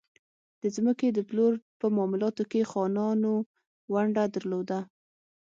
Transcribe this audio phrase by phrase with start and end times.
[0.61, 3.33] د ځمکو د پلور په معاملاتو کې خانانو
[3.93, 4.79] ونډه درلوده.